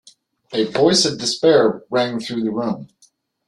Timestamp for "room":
2.49-2.87